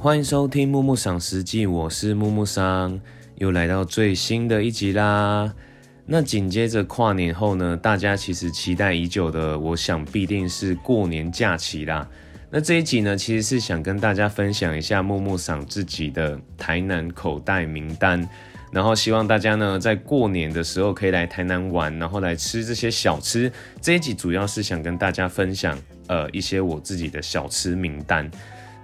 [0.00, 3.00] 欢迎收听木木赏实记，我是木木桑，
[3.34, 5.52] 又来到最新的一集啦。
[6.06, 12.08] 那紧接着跨年后呢，大家其实期待已久的，我想必定是过年假期啦。
[12.48, 18.26] 那这一集呢，其实是想跟大家分享一下木木赏自己的台南口袋名单，
[18.70, 23.50] 然后希望大家呢在过年的时候可以来台南玩，然后来吃这些小吃。
[23.82, 25.76] 这一集主要是想跟大家分享
[26.06, 28.30] 呃一些我自己的小吃名单。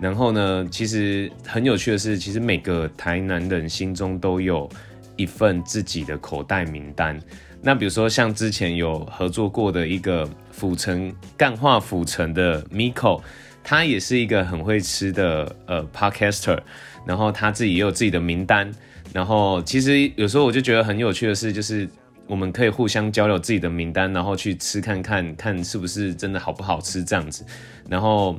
[0.00, 4.68] 然后呢，其实很有趣的是，其实每个台南人心中都有
[5.16, 7.18] 一份自己的口袋名单。
[7.62, 13.22] 那比如说像之前有合作过的一个府城干化府城的 Miko，
[13.62, 16.60] 他也是一个很会吃的呃 Podcaster，
[17.06, 18.70] 然后他自己也有自己的名单。
[19.12, 21.88] 然后其实有时候我就觉得很有趣的是，就是
[22.26, 27.46] 我们可以互相交流自己的名单，然后去吃看看看是不是真的好不好吃这样子。
[27.88, 28.36] 然后。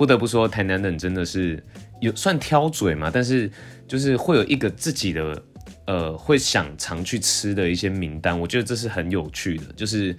[0.00, 1.62] 不得不说，台南人真的是
[2.00, 3.50] 有算挑嘴嘛，但是
[3.86, 5.42] 就是会有一个自己的
[5.84, 9.64] 呃会想常去吃的一些名单，我觉得这是很有趣的。
[9.76, 10.16] 就是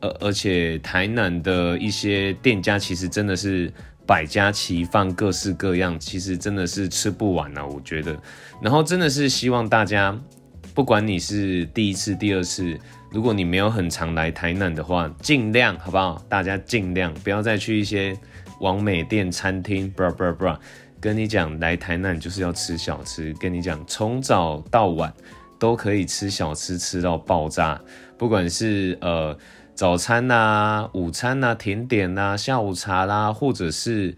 [0.00, 3.72] 呃，而且台南的一些店家其实真的是
[4.06, 8.14] 百家齐放，各式各样，其实真的是吃不完啊，我觉得。
[8.60, 10.14] 然后真的是希望大家，
[10.74, 12.78] 不管你是第一次、第二次，
[13.12, 16.24] 如果你没有很常来台南的话，尽量好不好？
[16.28, 18.16] 大家尽量不要再去一些。
[18.60, 20.56] 王美店餐厅，bra bra bra，
[21.00, 23.34] 跟你讲，来台南就是要吃小吃。
[23.40, 25.12] 跟你讲，从早到晚
[25.58, 27.80] 都可以吃小吃，吃到爆炸。
[28.16, 29.36] 不管是呃
[29.74, 34.16] 早餐呐、午餐呐、甜点呐、下午茶啦，或者是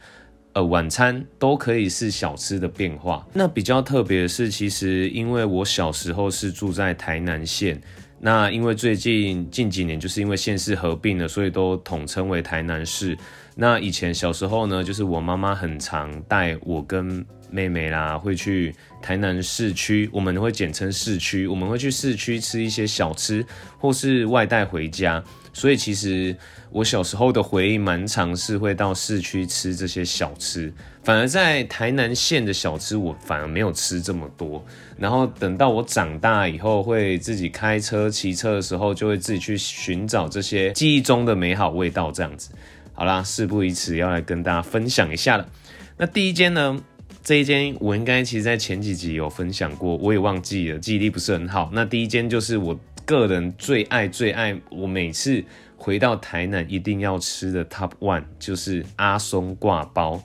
[0.53, 3.27] 呃晚餐，都可以是小吃的变化。
[3.33, 7.81] 那比较特别的是，其实因为我小时候是住在台南县，
[8.25, 13.15] 那因为最近近几年就是因为县市合并了，所以都统称为台南市。
[13.55, 23.47] 那以前小时候呢，就是我妈妈很常带我跟妹妹啦，会去台南市区，我们会简称市区，我们会去市区吃一些小吃，
[23.79, 25.23] 或是外带回家。
[25.53, 26.37] 所以其实
[26.73, 30.73] 我小时候的回忆蛮长，是会到市区吃这些小吃。
[31.05, 34.65] 反而在台南县的小吃，我反而没有吃这么多。
[34.99, 42.51] 然后等到我长大以后，会自己开车、骑车的时候，就会自己去寻找这些记忆中的美好味道，这样子。
[42.97, 45.49] 好啦，事不宜迟，要来跟大家分享一下了。
[45.97, 46.81] 那第一间呢？
[47.25, 51.71] 这一间我应该其实在前几集有分享过，我也忘记了，记忆力不是很好。
[51.73, 55.43] 那第一间就是我个人最爱最爱，我每次
[55.77, 60.23] 回到台南一定要吃的 Top One 就是阿松挂包。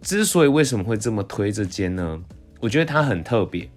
[0.00, 2.22] 之所以为什么会这么推这间呢？
[2.60, 3.68] 我觉得它很特别，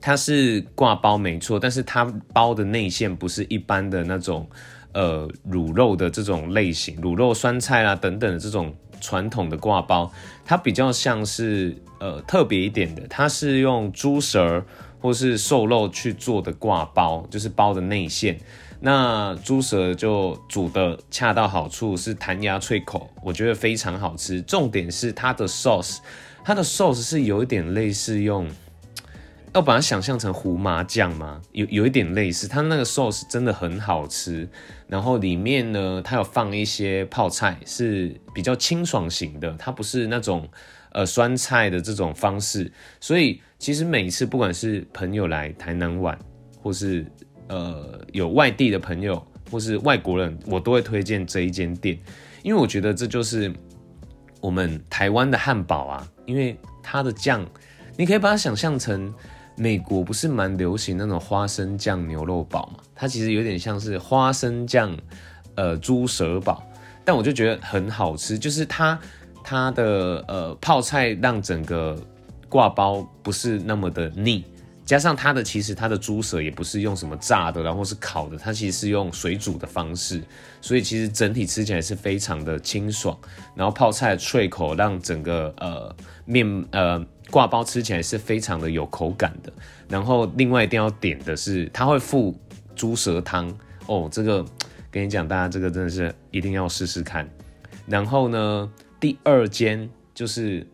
[0.00, 4.48] 它是挂包没错，但是它包的内馅不是一般的那种。
[4.92, 10.10] 呃，卤肉的这种类型，卤肉酸菜啦等等的这种传统的挂包，
[10.44, 14.64] 它比较像是呃特别一点的，它是用猪舌
[15.00, 18.38] 或是瘦肉去做的挂包，就是包的内馅。
[18.80, 24.40] 那猪舌就煮的恰到好处，是弹牙脆口，我觉得非常好吃。
[24.42, 25.98] 重点是它的 sauce，
[26.44, 28.48] 它的 sauce 是有一点类似用。
[29.54, 31.40] 要把它想象成胡麻酱吗？
[31.52, 34.48] 有有一点类似，它那个 sauce 真的很好吃。
[34.86, 40.48] 然后里面呢，它有放一些泡菜，是比较清爽型的，它不是那种
[40.92, 42.70] 呃酸菜的这种方式。
[43.00, 46.16] 所以其实每一次不管是朋友来台南玩，
[46.62, 47.06] 或是
[47.48, 51.98] 呃有外地的朋友，或是外国人，我都会推荐这一间店，
[52.42, 53.52] 因为我觉得这就是
[54.40, 57.44] 我们台湾的汉堡啊，因为它的酱，
[57.96, 59.12] 你可以把它想象成。
[59.58, 62.78] 美国不是蛮流行那种花生酱牛肉堡嘛？
[62.94, 64.96] 它其实有点像是花生酱，
[65.56, 66.62] 呃，猪舌堡，
[67.04, 68.96] 但我就觉得很好吃，就是它
[69.42, 72.00] 它的呃泡菜让整个
[72.48, 74.44] 挂包不是那么的腻，
[74.84, 80.22] 加上它的其实它的猪舌也不是用什么炸的，然后是烤的，它其实是用水煮的方式，
[80.60, 83.18] 所以其实整体吃起来是非常的清爽，
[83.56, 87.04] 然后泡菜脆口让整个呃面呃。
[87.30, 89.52] 挂包吃起来是非常的有口感的，
[89.88, 92.34] 然后另外一定要点的是，它会附
[92.74, 93.52] 猪舌汤
[93.86, 94.08] 哦。
[94.10, 94.44] 这个
[94.90, 97.28] 跟你讲，大家这个真的是一定要试试看。
[97.86, 100.66] 然后呢，第二间就是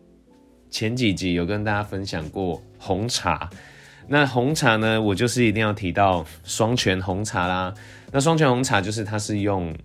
[0.69, 3.49] 前几集有跟大家分享过红茶，
[4.07, 7.73] 那红茶呢，我就是一定要提到双泉红茶啦。
[8.11, 9.75] 那双泉红茶就是它是用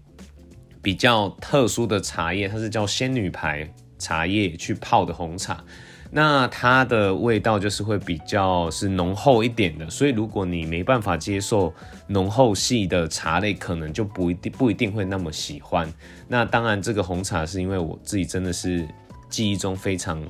[0.80, 3.68] 比较特殊的茶叶，它是叫仙女牌
[3.98, 5.64] 茶叶去泡的红茶。
[6.12, 11.72] 那它的味道就是会比较是浓厚一点的，所以如果你没办法接受
[12.08, 15.88] 浓厚系的茶类，可能就不一定不一定会那么喜欢。
[16.26, 18.86] 那当然，这个红茶是因为我自己真的是
[19.28, 20.20] 记忆中非常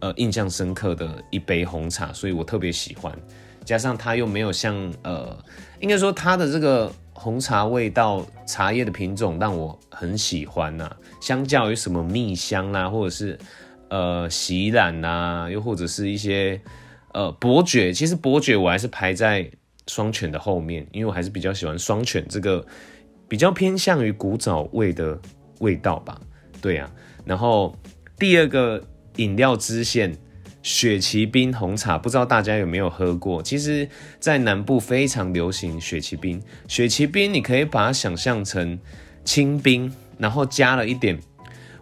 [0.00, 3.16] 呃印象深刻的一杯红茶，所以我特别喜欢。
[3.64, 5.36] 加上它又没有像呃，
[5.80, 10.90] 应该说它的这个红茶味道、茶叶的品种让我很喜欢呐。
[11.20, 13.38] 相较于什么蜜香啦，或者是
[13.90, 16.58] 呃喜染呐，又或者是一些
[17.12, 19.50] 呃伯爵，其实伯爵我还是排在
[19.86, 22.64] 双犬的后面，因为我还是比较喜欢双犬这个
[23.28, 25.20] 比较偏向于古早味的
[25.58, 26.18] 味道吧。
[26.62, 26.90] 对啊，
[27.26, 27.76] 然后
[28.18, 28.82] 第二个
[29.16, 30.16] 饮料支线。
[30.62, 33.42] 雪奇冰红茶，不知道大家有没有喝过？
[33.42, 33.88] 其实，
[34.18, 36.38] 在南部非常流行雪奇冰。
[36.68, 38.78] 雪奇冰，你可以把它想象成
[39.24, 41.18] 清冰，然后加了一点，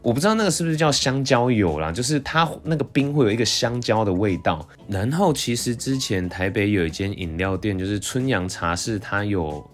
[0.03, 4.67] 我不知道那个是不是叫香蕉油啦，就是它那个冰会有一个香蕉的味道。
[4.89, 9.65] 然后，其实之前台北有一间饮料店，就是春阳茶室，它有。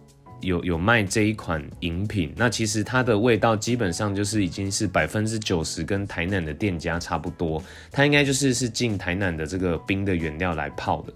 [0.41, 11.13] 有有卖这一款饮品，那其实它的味道基本上就是已经是百分之九十跟台南的店家差不多，它应该就是是进台南的这个冰的原料来泡的，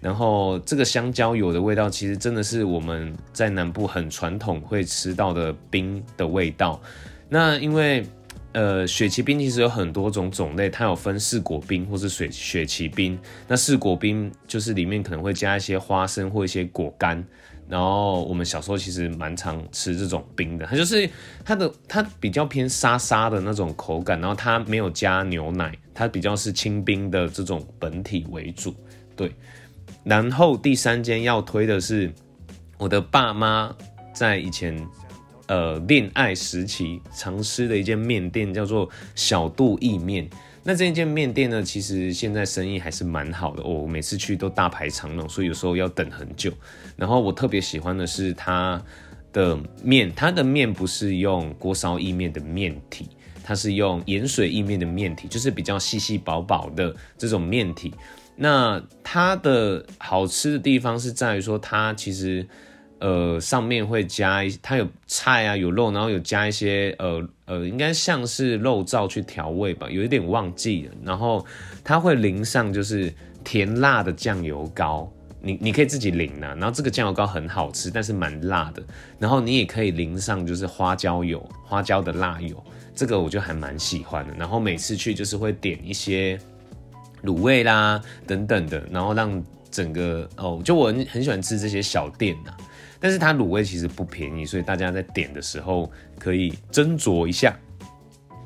[0.00, 6.82] 然后这个香蕉油的味道其实真的是我们在南部很传统会吃到的冰的味道，
[7.28, 8.04] 那因为
[8.52, 13.18] 呃雪奇冰其实有很多种种类，它有分四果冰或是水雪奇冰，
[13.48, 17.24] 那四果冰就是里面可能会加一些花生或一些果干。
[17.68, 21.08] 然后我们小时候其实蛮常吃这种冰的，它就是
[21.42, 28.74] 它的它比较偏沙沙的那种口感，然后它没有加牛奶，它比较是清冰的这种本体为主。
[29.16, 29.32] 对，
[30.04, 32.12] 然后第三间要推的是
[32.76, 33.74] 我的爸妈
[34.12, 34.76] 在以前
[35.52, 40.26] 呃恋爱时期常吃的一间面店，叫做小肚意面。
[40.64, 43.62] 那这一间面店呢，其实现在生意还是蛮好的。
[43.62, 46.50] 我每次去都大排长龙，所以有时候要等很久。
[46.96, 48.82] 然后我特别喜欢的是它
[49.30, 53.10] 的面，它的面不是用锅烧意面的面体，
[53.44, 57.92] 它是用盐水意面的面体，就是比较细细薄薄的这种面体。
[58.36, 62.48] 那它的好吃的地方是在于说，它其实。
[63.02, 70.94] 呃，上面会加一，它有菜啊，有肉，然后有加一些呃呃，应该像是肉燥去调味吧，有一点忘记了。
[71.02, 71.44] 然后
[71.82, 73.12] 它会淋上就是
[73.42, 76.54] 甜辣的酱油膏，你你可以自己淋啊。
[76.54, 78.80] 然后这个酱油膏很好吃，但是蛮辣的。
[79.18, 82.62] 然后你也可以淋上就是花椒油，花椒的辣油，
[82.94, 84.34] 这个我就还蛮喜欢的。
[84.38, 86.38] 然后每次去就是会点一些
[87.24, 92.54] 卤味啦等等的，然后让整个哦，就我很很喜欢吃这些小店呐。
[93.02, 95.90] 但是它卤味其实不便宜，所以大家在点的时候
[96.20, 97.58] 可以斟酌一下。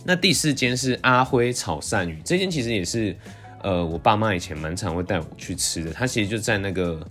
[0.02, 3.14] 那第四间是阿辉炒鳝鱼，这间其实也是，
[3.62, 5.92] 呃，我爸妈以前蛮常会带我去吃的。
[5.92, 7.06] 它其实就在那个，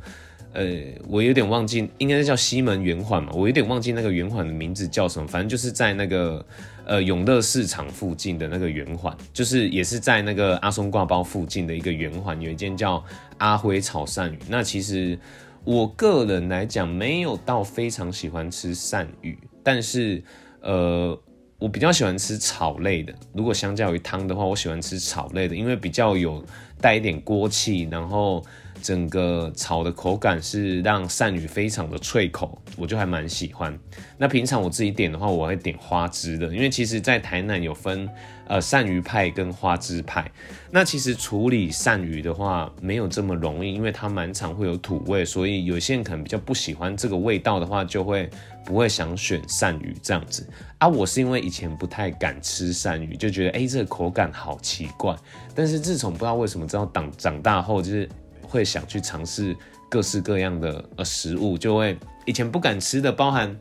[0.53, 0.65] 呃，
[1.07, 6.43] 我有点忘记，应该是叫西门圆环嘛，我有点忘记那个圆环的名字叫什么，反正就是在那个，
[6.85, 13.03] 呃，永乐市场附近的那个圆环，就是也是在那个阿松挂包附近的一个圆环，有一间叫
[13.37, 14.39] 阿辉炒鳝鱼。
[14.49, 15.19] 那其实。
[15.65, 20.23] 我个人来讲，没有到非常喜欢吃鳝鱼，但是，
[20.61, 21.19] 呃，
[21.57, 23.13] 我比较喜欢吃炒类的。
[23.33, 26.43] 如果相较于汤的话，我喜欢吃炒类的，因为比较有
[26.79, 28.43] 带一点锅气，然后。
[28.81, 33.77] 整个炒的口感是让鳝鱼非常的脆口，我就还蛮喜欢。
[34.17, 38.07] 那平常我自己点的话，我会点花枝的，因为其实在台南有分
[38.47, 40.29] 呃鳝鱼派跟花枝派。
[40.69, 48.29] 那其实处理鳝鱼的话没有这么容易，因为它蛮常会有土味，所以有些人可能比较不喜欢这个味道的话，就会
[48.65, 50.47] 不会想选鳝鱼这样子。
[50.77, 55.15] 啊，我是因为以前不太敢吃鳝鱼，就觉得哎这个口感好奇怪。
[55.53, 58.07] 但是自从不知道为什么，知道长长大后就是。
[58.45, 59.55] 会想去尝试
[59.89, 63.55] 各式各样的呃食物，就会以前不敢吃的，包含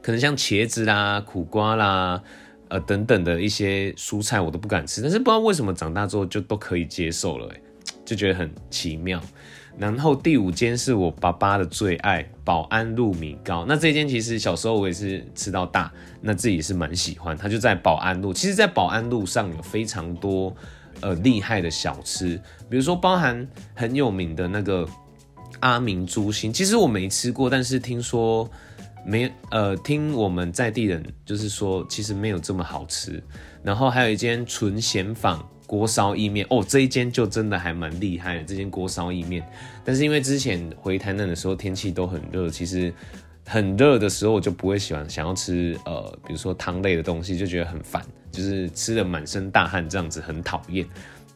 [0.00, 2.22] 可能像茄子啦、苦瓜啦，
[2.68, 5.02] 呃等等的一些蔬菜，我都不敢吃。
[5.02, 7.52] 但是不知道为什么长大之后就都可以接受了，
[8.04, 9.20] 就觉得很奇妙。
[9.76, 13.64] 然后第五间是我爸爸的最爱——保安路米糕。
[13.68, 17.36] 那这间其实小时候我也是吃到大，那自己是蛮喜欢。
[17.36, 20.52] 它就在保安路，其实，在保安路上有非常多。
[21.00, 24.88] 呃，厉害的小吃，比如说包含很有名的那个
[25.60, 28.48] 阿明猪心，其实我没吃过，但是听说
[29.06, 33.22] 没呃，听我们在地人就是说，其实没有这么好吃。
[33.62, 39.46] 然后还有一间纯咸坊锅烧意面，哦，这一间就真的还蛮厉害的，这间锅烧意面。
[39.84, 42.92] 但是因为之前回台南的时候天气都很热，其实。
[43.48, 50.86] 很热的时候，我就不会喜欢想要吃呃，比如说汤类的东西，就觉得很烦，就是吃的满身大汗这样子很讨厌。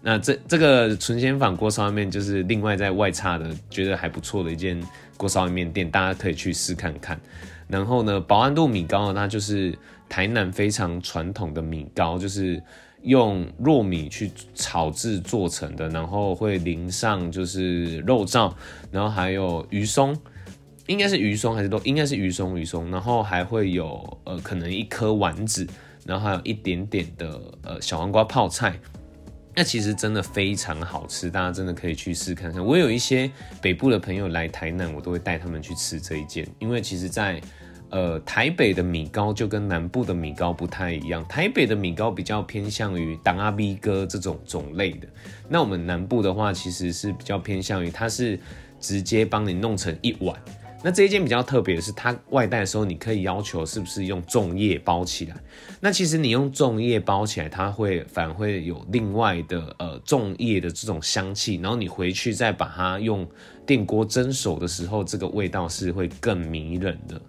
[0.02, 4.78] 那这这个纯鲜坊锅烧面就是另外在外差的，觉得还不错的一间
[5.16, 7.18] 锅烧面店，大家可以去试看看。
[7.66, 9.72] 然后呢，保安度米糕呢，它就是
[10.08, 12.62] 台南非常传统的米糕，就是
[13.02, 18.52] 用糯米去炒制做成的，然后会淋上就是肉燥，
[18.90, 20.14] 然后还有鱼松，
[20.86, 25.66] 应该是鱼松还是都应该是鱼松鱼松，然后还会有呃可能一颗丸子，
[26.04, 28.78] 然后还有一点点的呃小黄瓜泡菜。
[29.54, 32.64] 那其实真的非常好吃，大家真的可以去试看看。
[32.64, 37.38] 我有一些北部的朋友来台南，我都会带他们去吃这一件，因为其实，在
[37.90, 45.06] 呃台北的米糕就跟南部的米糕不太一样，台北的米糕比较偏向于党阿 B 哥这种种类的，
[45.50, 48.40] 那我们南部的话，其实是比较偏向于它是
[48.80, 50.34] 直接帮你弄成一碗。
[50.84, 55.36] 那这一件比较特别的是，它外带的时候，你可以要求是不是用粽叶包起来。
[55.80, 61.54] 那其实你用粽叶包起来，它会反而会有另外的呃粽叶的这种香气。
[61.62, 63.26] 然后你回去再把它用
[63.64, 67.20] 电锅蒸熟的时候，这个味道是会更迷人的。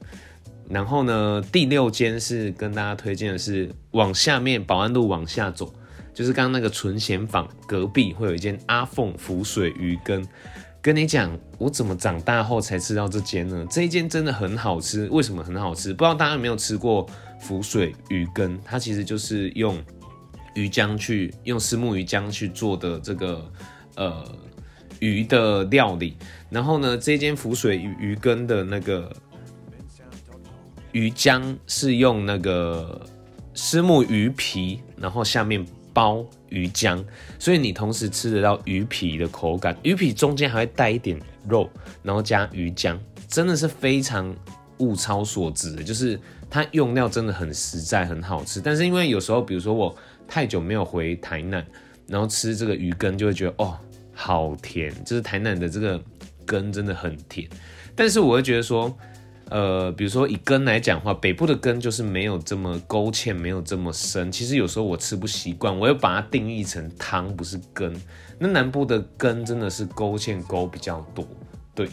[0.70, 5.72] 然后呢，第六间是跟大家推荐的是往下面保安路往下走，
[6.14, 10.26] 就是刚刚那个纯贤坊隔壁会有一间阿凤浮水鱼羹。
[10.84, 13.66] 跟你讲，我怎么长大后才吃到这间呢？
[13.72, 15.94] 这一间真的很好吃，为什么很好吃？
[15.94, 17.08] 不知道大家有没有吃过
[17.40, 18.60] 浮水鱼羹？
[18.66, 19.82] 它其实就是用
[20.56, 23.50] 鱼浆去用丝木鱼浆去做的这个
[23.96, 24.30] 呃
[25.00, 26.18] 鱼的料理。
[26.50, 29.10] 然后呢，这间浮水鱼鱼羹的那个
[30.92, 33.02] 鱼浆是用那个
[33.54, 35.66] 丝木鱼皮，然后下面。
[35.94, 37.04] 包鱼浆，
[37.38, 41.70] 所以你同时吃得到鱼皮的口感，鱼皮中间还会带一点肉，
[42.02, 42.98] 然后加鱼浆，
[43.28, 44.36] 真的是非常
[44.80, 46.20] 物超所值的，就是
[46.50, 48.60] 它用料真的很实在，很好吃。
[48.60, 49.96] 但是因为有时候，比如说我
[50.28, 51.66] 太久没有回台南，
[52.08, 53.78] 然后吃这个鱼羹，就会觉得哦，
[54.14, 56.02] 好甜，就是台南的这个
[56.46, 57.48] 羹真的很甜。
[57.96, 58.92] 但是我会觉得说。
[59.50, 64.32] 呃，比如说以根来讲话，北部的根就是没有这么勾芡，没有这么深。
[64.32, 67.94] 其实有时候我吃不习惯，我又把它定义成汤，不是根。
[68.40, 71.28] 那南部的根真的是勾芡勾比较多，
[71.76, 71.88] 对。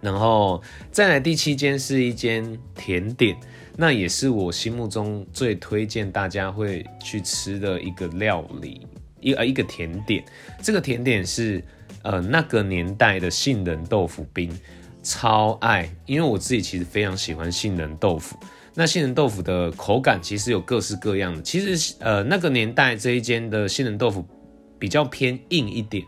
[0.00, 3.36] 然后再来第七间是一间甜点，
[3.76, 8.86] 那也是我心目中最推荐大家会去吃的一个料理，
[9.20, 10.22] 一呃一个甜点。
[10.60, 11.64] 这个甜点是
[12.02, 14.52] 呃那个年代的杏仁豆腐冰。
[15.02, 18.36] 超爱，因为我自己其实非常喜欢杏仁豆腐。
[18.74, 21.42] 那杏仁豆腐的口感其实有各式各样的。
[21.42, 24.24] 其实呃那个年代这一间的杏仁豆腐
[24.78, 26.02] 比较偏硬一点，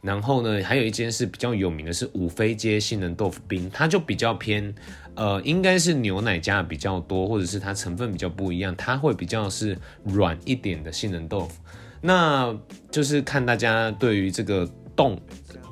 [0.00, 4.74] 然后呢还有一间是比较有名的是五妃街杏仁豆腐冰，它就比较偏
[5.14, 11.60] 呃应该是牛奶加的比较多，或者是它成分比较不一样，它会比较是软一点的杏仁豆腐。
[12.00, 12.56] 那
[12.90, 15.20] 就是看大家对于这个冻。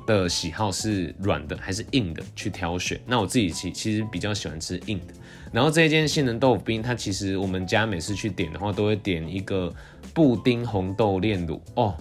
[0.07, 2.99] 的喜好是软的还是硬的去挑选？
[3.05, 5.13] 那我自己其其实比较喜欢吃硬的。
[5.51, 9.71] 然后这一间杏仁豆腐冰，它其实我们家每次去点的话，都会点一个
[10.13, 11.95] 布丁红豆炼乳哦。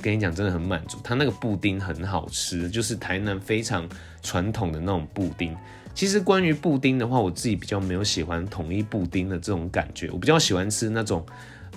[0.00, 0.98] 跟你讲，真的很满足。
[1.04, 3.88] 它那个布丁很好吃，就是台南非常
[4.22, 5.54] 传统的那种布丁。
[5.94, 11.26] 其实关于布丁的话，我自己比较没有喜欢统一布丁的这种感觉，我比较喜欢吃那种。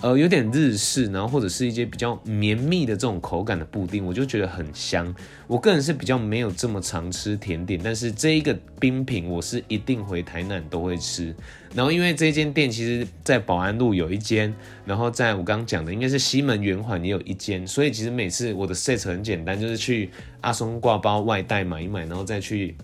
[0.02, 5.12] 呃，有点日式，然后或者是一些比较绵密的这种口感的布丁，我就觉得很香。
[5.46, 11.34] 我个人是比较没有这么常吃甜点，但是这一个冰品我是一定回台南都会吃。
[11.74, 20.10] 然后因为这间店其实在保安路有一间，然后在我刚刚讲的应该是西门圆环也有一间，所以其实每次我的 set 很简单，就是去
[20.42, 22.76] 阿松挂包外带买一买，然后再去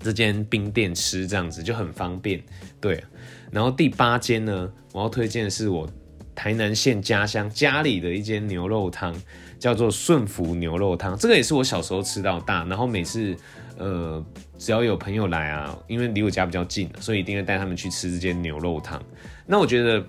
[0.00, 2.42] 这间冰店吃，这样子就很方便。
[2.78, 3.02] 对，
[3.50, 5.88] 然后第八间呢，我要推荐的是我。
[6.34, 9.14] 台南县家乡家里的一间牛肉汤，
[9.58, 11.16] 叫做顺福牛肉汤。
[11.16, 13.36] 这个也是我小时候吃到大，然后每次
[13.78, 14.24] 呃
[14.58, 19.02] 只要有朋友来啊，因为离我家比较近，所以一定会带他们去吃这间牛肉汤。
[19.46, 20.04] 那我觉得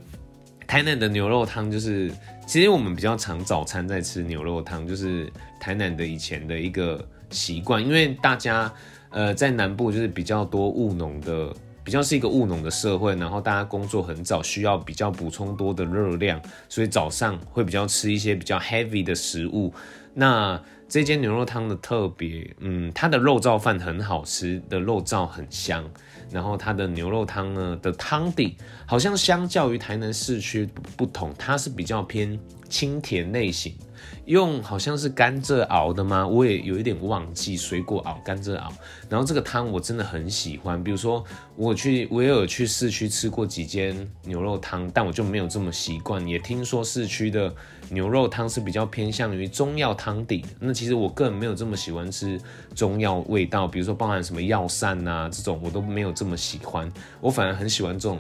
[0.66, 2.12] 台南的牛肉汤就是，
[2.48, 8.72] 其实我们比较常早餐在吃牛肉汤，就是台南的以前的一个习惯，因为大家
[9.10, 11.54] 呃在南部就是比较多务农的。
[11.84, 19.74] 比较是一个务农的社会，然后大家工作很早，需要比较补充多的热量，所以早上会比较吃一些比较 heavy 的食物。
[20.14, 25.84] 那这间牛肉汤的特别，嗯，它的肉燥饭很好吃，的肉燥很香，
[26.30, 32.40] 然后它的牛肉汤呢的汤底，好像相较于台南市区不同，它是比较偏
[32.74, 33.76] 清甜类型。
[34.26, 36.26] 用好像是甘蔗熬的吗？
[36.26, 38.72] 我也有一点忘记，水果熬甘蔗熬。
[39.10, 41.24] 然后这个汤我真的很喜欢，比如说
[41.56, 46.26] 我去，我也有去市区吃过几间牛肉汤，但我就没有这么习惯。
[46.28, 47.54] 也听说市区的
[47.90, 52.40] 牛肉汤是比较偏向于中药汤底，那其实我个人没有这么喜欢吃
[52.74, 56.92] 中药味道，比如说包含什么药膳啊这种，我都没有这么喜欢。
[57.22, 58.20] 我反而很喜欢这种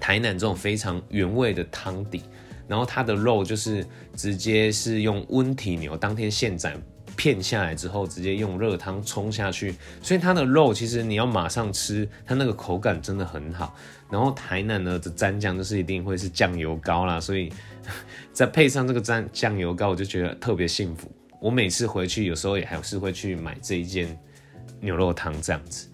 [0.00, 2.22] 台南这种非常原味的汤底。
[2.66, 6.76] 然后它的肉就是直接是用温体牛当天现宰
[7.16, 13.76] 片下来之后，直接用热汤冲下去，所以它的肉其实你要马上吃，它那个口感真的很好。
[14.10, 17.52] 然后台南呢的蘸酱就是一定会是酱油膏啦，所以
[18.32, 21.10] 再配上这个蘸酱油膏，我就觉得特别幸福。
[21.40, 24.18] 我每次回去有时候也还是会去买这一件
[24.80, 25.88] 牛肉汤这样子。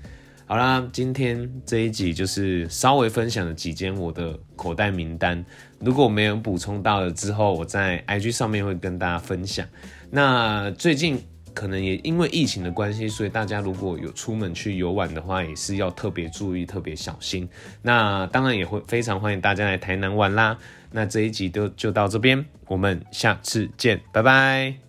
[0.48, 5.44] 好啦，今天这一集就是稍微分享了几间我的口袋名单，
[5.78, 9.66] 如果没有补充到了之后，我在 IG 上面会跟大家分享。
[10.10, 11.22] 那最近。
[11.54, 17.48] 可能也因为疫情的关系，所以大家如果有出门去游玩的话，也是要特别注意、特别小心。
[17.82, 20.56] 那当然也会非常欢迎大家来台南玩啦。
[20.92, 24.87] 那这一集就就到这边，我们下次见，拜拜。